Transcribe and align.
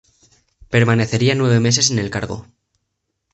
Permanecería 0.75 1.35
nueve 1.35 1.59
meses 1.59 1.91
en 1.91 1.99
el 1.99 2.09
cargo. 2.09 2.47